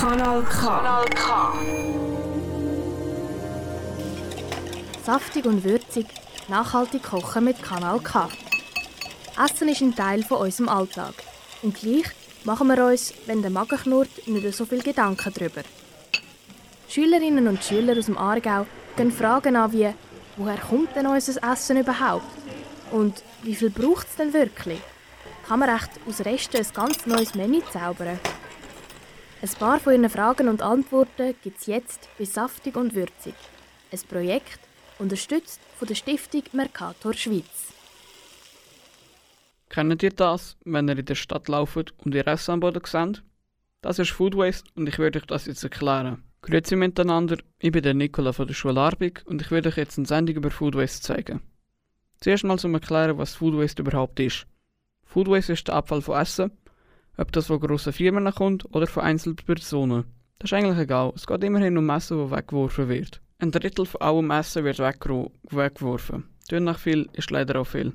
Kanal 0.00 0.42
K. 0.44 0.66
Kanal 0.66 1.04
K. 1.10 1.52
Saftig 5.04 5.44
und 5.44 5.62
würzig, 5.62 6.06
nachhaltig 6.48 7.02
kochen 7.02 7.44
mit 7.44 7.62
Kanal 7.62 8.00
K. 8.00 8.30
Essen 9.44 9.68
ist 9.68 9.82
ein 9.82 9.94
Teil 9.94 10.22
von 10.22 10.38
unserem 10.38 10.70
Alltag. 10.70 11.12
Und 11.60 11.74
gleich 11.74 12.06
machen 12.44 12.68
wir 12.68 12.82
uns, 12.82 13.12
wenn 13.26 13.42
der 13.42 13.50
Magen 13.50 13.76
knurrt, 13.76 14.26
nicht 14.26 14.54
so 14.54 14.64
viel 14.64 14.80
Gedanken 14.82 15.34
darüber. 15.34 15.60
Schülerinnen 16.88 17.46
und 17.46 17.62
Schüler 17.62 17.98
aus 17.98 18.06
dem 18.06 18.16
Aargau 18.16 18.66
gehen 18.96 19.12
Fragen 19.12 19.54
an 19.54 19.70
wie 19.72 19.92
«Woher 20.38 20.56
kommt 20.56 20.96
denn 20.96 21.08
unser 21.08 21.52
Essen 21.52 21.76
überhaupt?» 21.76 22.24
und 22.90 23.22
«Wie 23.42 23.54
viel 23.54 23.68
braucht 23.68 24.08
es 24.08 24.16
denn 24.16 24.32
wirklich?» 24.32 24.80
Kann 25.46 25.58
man 25.58 25.68
echt 25.68 25.90
aus 26.08 26.24
Resten 26.24 26.56
ein 26.56 26.66
ganz 26.72 27.04
neues 27.04 27.34
Menü 27.34 27.60
zaubern? 27.70 28.18
Ein 29.42 29.48
paar 29.58 29.80
von 29.80 29.94
Ihren 29.94 30.10
Fragen 30.10 30.48
und 30.48 30.60
Antworten 30.60 31.34
gibt 31.42 31.60
es 31.60 31.66
jetzt 31.66 32.10
bei 32.18 32.26
Saftig 32.26 32.76
und 32.76 32.94
Würzig. 32.94 33.34
Ein 33.90 34.00
Projekt, 34.06 34.60
unterstützt 34.98 35.60
von 35.78 35.88
der 35.88 35.94
Stiftung 35.94 36.42
Mercator 36.52 37.14
Schweiz. 37.14 37.72
Kennt 39.70 40.02
ihr 40.02 40.10
das, 40.10 40.58
wenn 40.66 40.88
ihr 40.88 40.98
in 40.98 41.06
der 41.06 41.14
Stadt 41.14 41.48
lauft 41.48 41.94
und 42.04 42.14
ihr 42.14 42.26
Essen 42.26 42.52
am 42.52 42.60
Boden 42.60 42.82
seht? 42.84 43.22
Das 43.80 43.98
ist 43.98 44.10
Food 44.10 44.36
Waste 44.36 44.70
und 44.74 44.88
ich 44.90 44.98
werde 44.98 45.20
euch 45.20 45.26
das 45.26 45.46
jetzt 45.46 45.64
erklären. 45.64 46.22
Grüezi 46.42 46.76
miteinander, 46.76 47.38
ich 47.60 47.72
bin 47.72 47.82
der 47.82 47.94
Nicola 47.94 48.32
von 48.32 48.46
der 48.46 48.54
Schule 48.54 48.80
Arbig 48.80 49.22
und 49.24 49.40
ich 49.40 49.50
werde 49.50 49.70
euch 49.70 49.78
jetzt 49.78 49.96
eine 49.96 50.06
Sendung 50.06 50.36
über 50.36 50.50
Food 50.50 50.74
Waste 50.74 51.00
zeigen. 51.00 51.40
Zuerst 52.20 52.44
mal 52.44 52.58
zum 52.58 52.74
Erklären, 52.74 53.16
was 53.16 53.36
Food 53.36 53.56
Waste 53.56 53.80
überhaupt 53.80 54.20
ist. 54.20 54.46
Food 55.04 55.28
Waste 55.28 55.54
ist 55.54 55.66
der 55.68 55.76
Abfall 55.76 56.02
von 56.02 56.20
Essen, 56.20 56.50
ob 57.20 57.32
das 57.32 57.46
von 57.46 57.60
grossen 57.60 57.92
Firmen 57.92 58.32
kommt 58.32 58.64
oder 58.74 58.86
von 58.86 59.02
einzelnen 59.02 59.36
Personen. 59.36 60.04
Das 60.38 60.50
ist 60.50 60.56
eigentlich 60.56 60.78
egal, 60.78 61.12
es 61.14 61.26
geht 61.26 61.44
immerhin 61.44 61.76
um 61.76 61.90
Essen, 61.90 62.18
das 62.18 62.30
weggeworfen 62.30 62.88
wird. 62.88 63.20
Ein 63.38 63.50
Drittel 63.50 63.84
von 63.84 64.00
allem 64.00 64.30
Essen 64.30 64.64
wird 64.64 64.78
weggeworfen. 64.78 66.24
Tun 66.48 66.64
nach 66.64 66.78
viel 66.78 67.08
ist 67.12 67.30
leider 67.30 67.60
auch 67.60 67.66
viel. 67.66 67.92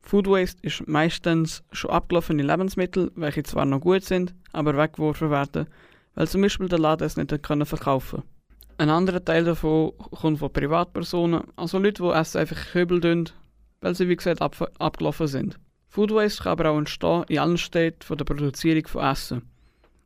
Food 0.00 0.28
Waste 0.28 0.62
ist 0.62 0.86
meistens 0.86 1.62
schon 1.72 1.90
abgelaufene 1.90 2.42
Lebensmittel, 2.42 3.10
welche 3.16 3.42
zwar 3.42 3.64
noch 3.64 3.80
gut 3.80 4.04
sind, 4.04 4.34
aber 4.52 4.76
weggeworfen 4.76 5.30
werden, 5.30 5.66
weil 6.14 6.28
zum 6.28 6.42
Beispiel 6.42 6.68
der 6.68 6.78
Laden 6.78 7.04
es 7.04 7.16
nicht 7.16 7.42
können 7.42 7.66
verkaufen 7.66 8.22
Ein 8.78 8.90
anderer 8.90 9.24
Teil 9.24 9.44
davon 9.44 9.92
kommt 9.98 10.38
von 10.38 10.52
Privatpersonen, 10.52 11.42
also 11.56 11.78
Leute, 11.78 12.02
die 12.02 12.10
Essen 12.10 12.38
einfach 12.38 12.72
kübeln 12.72 13.28
weil 13.80 13.94
sie 13.94 14.08
wie 14.08 14.16
gesagt 14.16 14.40
ab 14.40 14.56
abgelaufen 14.78 15.26
sind. 15.26 15.58
Food 15.88 16.12
Waste 16.12 16.42
kann 16.42 16.52
aber 16.52 16.70
auch 16.70 16.78
entstehen 16.78 17.24
in 17.28 17.38
allen 17.38 17.58
Städten 17.58 18.02
von 18.02 18.18
der 18.18 18.24
Produzierung 18.24 18.86
von 18.86 19.04
Essen, 19.04 19.42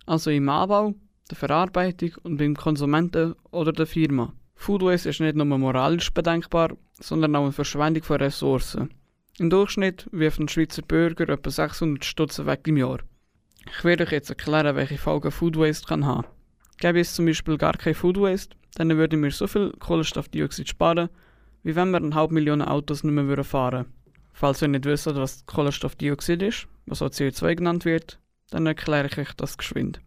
also 0.06 0.30
im 0.30 0.48
Anbau, 0.48 0.94
der 1.28 1.36
Verarbeitung 1.36 2.12
und 2.22 2.36
beim 2.36 2.56
Konsumenten 2.56 3.34
oder 3.50 3.72
der 3.72 3.86
Firma. 3.86 4.33
Food 4.55 4.83
Waste 4.83 5.11
ist 5.11 5.20
nicht 5.20 5.34
nur 5.34 5.44
moralisch 5.44 6.12
bedenkbar, 6.12 6.77
sondern 7.00 7.34
auch 7.34 7.42
eine 7.42 7.52
Verschwendung 7.52 8.05
von 8.05 8.19
Ressourcen. 8.19 8.94
Im 9.39 9.50
Durchschnitt 9.50 10.08
wirft 10.12 10.39
ein 10.39 10.48
Schweizer 10.48 10.83
Bürger 10.83 11.28
etwa 11.28 11.50
600 11.50 12.05
Stutz 12.05 12.39
weg 12.39 12.61
im 12.69 12.77
Jahr. 12.77 12.98
Ich 13.67 13.83
werde 13.83 14.05
euch 14.05 14.12
jetzt 14.12 14.30
erklären, 14.30 14.77
welche 14.77 14.98
Folgen 14.98 15.30
Food 15.33 15.58
Waste 15.58 15.86
kann 15.86 16.06
haben. 16.06 16.27
Gäbe 16.78 17.00
es 17.00 17.14
zum 17.14 17.27
Beispiel 17.27 17.58
gar 17.58 17.74
kein 17.74 17.94
Food 17.94 18.20
Waste, 18.20 18.56
dann 18.77 18.96
würden 18.96 19.22
wir 19.22 19.30
so 19.33 19.46
viel 19.46 19.72
Kohlenstoffdioxid 19.78 20.69
sparen, 20.69 21.08
wie 21.64 21.74
wenn 21.74 21.91
wir 21.91 21.98
eine 21.98 22.14
halbe 22.14 22.34
Million 22.34 22.62
Autos 22.62 23.02
nicht 23.02 23.12
mehr 23.12 23.44
fahren 23.44 23.86
würden. 23.86 24.02
Falls 24.33 24.62
ihr 24.62 24.69
nicht 24.69 24.84
wisst, 24.84 25.06
was 25.06 25.44
Kohlenstoffdioxid 25.47 26.42
ist, 26.42 26.66
was 26.86 27.02
auch 27.02 27.11
CO2 27.11 27.56
genannt 27.56 27.84
wird, 27.84 28.19
dann 28.50 28.66
erkläre 28.66 29.06
ich 29.06 29.19
euch 29.19 29.33
das 29.34 29.58
geschwind. 29.58 30.00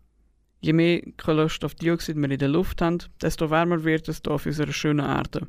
Je 0.61 0.73
mehr 0.73 1.01
Kohlenstoffdioxid 1.17 2.17
wir 2.17 2.31
in 2.31 2.39
der 2.39 2.49
Luft 2.49 2.81
haben, 2.81 2.99
desto 3.21 3.49
wärmer 3.49 3.83
wird 3.83 4.09
es 4.09 4.21
hier 4.23 4.33
auf 4.33 4.45
unserer 4.45 4.73
schönen 4.73 5.05
Erde. 5.05 5.47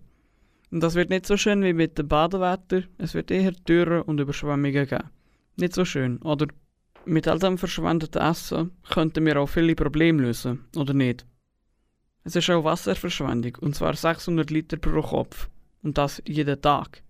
Und 0.70 0.80
das 0.80 0.94
wird 0.94 1.10
nicht 1.10 1.26
so 1.26 1.36
schön 1.36 1.62
wie 1.62 1.72
mit 1.72 1.96
dem 1.98 2.08
Badewetter, 2.08 2.82
es 2.98 3.14
wird 3.14 3.30
eher 3.30 3.52
Dürre 3.52 4.04
und 4.04 4.20
Überschwemmungen 4.20 4.86
geben. 4.86 5.10
Nicht 5.56 5.74
so 5.74 5.84
schön, 5.84 6.18
oder? 6.22 6.46
Mit 7.06 7.28
all 7.28 7.38
dem 7.38 7.56
verschwendeten 7.56 8.20
Essen 8.20 8.72
könnten 8.90 9.24
wir 9.24 9.40
auch 9.40 9.48
viele 9.48 9.76
Probleme 9.76 10.22
lösen, 10.22 10.64
oder 10.76 10.92
nicht? 10.92 11.24
Es 12.24 12.34
ist 12.34 12.50
auch 12.50 12.64
Wasserverschwendung, 12.64 13.54
und 13.60 13.76
zwar 13.76 13.94
600 13.94 14.50
Liter 14.50 14.76
pro 14.76 15.00
Kopf. 15.00 15.48
Und 15.82 15.96
das 15.96 16.20
jeden 16.26 16.60
Tag. 16.60 17.02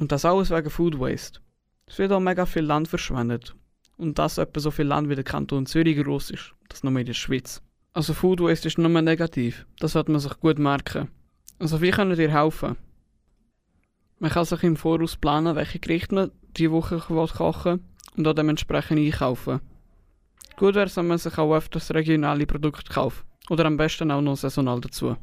Und 0.00 0.10
das 0.10 0.24
alles 0.24 0.50
wegen 0.50 0.70
Food 0.70 0.98
Waste. 0.98 1.40
Es 1.86 1.98
wird 1.98 2.10
auch 2.10 2.20
mega 2.20 2.46
viel 2.46 2.64
Land 2.64 2.88
verschwendet. 2.88 3.54
Und 3.98 4.18
das 4.18 4.38
etwa 4.38 4.58
so 4.58 4.70
viel 4.70 4.86
Land 4.86 5.10
wie 5.10 5.14
der 5.14 5.24
Kanton 5.24 5.66
Zürich 5.66 6.02
groß 6.02 6.30
ist. 6.30 6.54
Das 6.68 6.82
nur 6.82 6.98
in 6.98 7.06
der 7.06 7.12
Schweiz. 7.12 7.62
Also 7.92 8.14
Food 8.14 8.40
Waste 8.40 8.68
ist 8.68 8.78
nur 8.78 8.88
negativ. 8.88 9.66
Das 9.78 9.92
sollte 9.92 10.10
man 10.10 10.20
sich 10.20 10.40
gut 10.40 10.58
merken. 10.58 11.08
Also 11.58 11.82
wie 11.82 11.90
könnt 11.90 12.18
ihr 12.18 12.32
helfen? 12.32 12.76
Man 14.18 14.30
kann 14.30 14.46
sich 14.46 14.62
im 14.62 14.76
Voraus 14.76 15.16
planen, 15.16 15.54
welche 15.54 15.78
Gerichte 15.78 16.14
man 16.14 16.30
diese 16.56 16.72
Woche 16.72 16.98
kochen 16.98 17.84
und 18.16 18.26
auch 18.26 18.34
dementsprechend 18.34 18.98
einkaufen. 18.98 19.60
Gut 20.56 20.74
wäre 20.74 20.86
es, 20.86 20.96
wenn 20.96 21.08
man 21.08 21.18
sich 21.18 21.36
auch 21.36 21.54
öfters 21.54 21.92
regionale 21.92 22.46
Produkte 22.46 22.90
kauft. 22.90 23.24
Oder 23.50 23.66
am 23.66 23.76
besten 23.76 24.10
auch 24.10 24.22
noch 24.22 24.36
saisonal 24.36 24.80
dazu. 24.80 25.16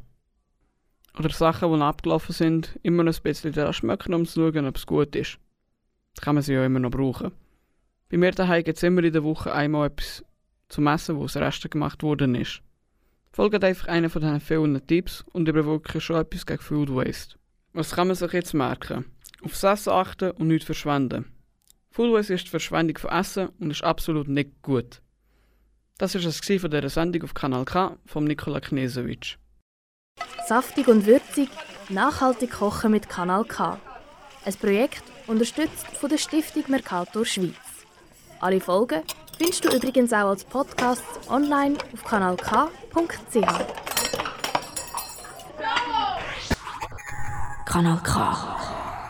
Oder 1.18 1.30
Sachen, 1.30 1.72
die 1.72 1.82
abgelaufen 1.82 2.32
sind, 2.32 2.78
immer 2.82 3.02
noch 3.02 3.14
ein 3.14 3.22
bisschen 3.22 3.52
daran 3.52 3.72
schmecken, 3.72 4.14
um 4.14 4.24
zu 4.24 4.40
schauen, 4.40 4.66
ob 4.66 4.76
es 4.76 4.86
gut 4.86 5.16
ist. 5.16 5.38
Das 6.14 6.24
kann 6.24 6.36
man 6.36 6.44
sie 6.44 6.54
ja 6.54 6.64
immer 6.64 6.78
noch 6.78 6.90
brauchen. 6.90 7.32
Bei 8.08 8.16
mir 8.16 8.30
daheim 8.30 8.62
gibt 8.62 8.76
es 8.76 8.82
immer 8.84 9.02
in 9.02 9.12
der 9.12 9.24
Woche 9.24 9.52
einmal 9.52 9.88
etwas 9.88 10.24
zum 10.68 10.86
Essen, 10.86 11.16
wo 11.16 11.24
aus 11.24 11.36
Resten 11.36 11.70
gemacht 11.70 12.02
worden 12.02 12.34
ist. 12.34 12.62
Folgt 13.32 13.62
einfach 13.62 13.88
einer 13.88 14.10
von 14.10 14.22
diesen 14.22 14.40
vielen 14.40 14.86
Tipps 14.86 15.24
und 15.32 15.52
wirklich 15.52 16.04
schon 16.04 16.16
etwas 16.16 16.46
gegen 16.46 16.62
Food 16.62 16.94
Waste. 16.94 17.36
Was 17.72 17.94
kann 17.94 18.06
man 18.06 18.16
sich 18.16 18.32
jetzt 18.32 18.54
merken? 18.54 19.04
Aufs 19.42 19.62
Essen 19.62 19.90
achten 19.90 20.30
und 20.32 20.48
nichts 20.48 20.66
verschwenden. 20.66 21.26
Food 21.90 22.12
Waste 22.12 22.34
ist 22.34 22.46
die 22.46 22.50
Verschwendung 22.50 22.96
von 22.96 23.10
Essen 23.10 23.48
und 23.58 23.70
ist 23.70 23.84
absolut 23.84 24.28
nicht 24.28 24.62
gut. 24.62 25.02
Das 25.98 26.14
war 26.14 26.22
es 26.22 26.38
von 26.38 26.70
dieser 26.70 26.88
Sendung 26.88 27.24
auf 27.24 27.34
Kanal 27.34 27.64
K 27.64 27.96
von 28.06 28.24
Nikola 28.24 28.60
Knesewitsch. 28.60 29.36
Saftig 30.48 30.88
und 30.88 31.04
würzig, 31.04 31.50
nachhaltig 31.90 32.52
kochen 32.52 32.92
mit 32.92 33.06
Kanal 33.06 33.44
K. 33.44 33.78
Ein 34.46 34.54
Projekt 34.54 35.02
unterstützt 35.26 35.86
von 36.00 36.08
der 36.08 36.16
Stiftung 36.16 36.64
Mercator 36.68 37.26
Schweiz. 37.26 37.52
Alle 38.40 38.58
Folgen 38.58 39.02
findest 39.36 39.66
du 39.66 39.68
übrigens 39.68 40.10
auch 40.10 40.30
als 40.30 40.44
Podcast 40.44 41.02
online 41.28 41.76
auf 41.92 42.02
kanalk.ch. 42.02 43.36
Kanal 47.66 48.00
K. 48.02 48.56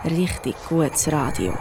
Richtig 0.07 0.57
gutes 0.69 1.13
Radio. 1.13 1.57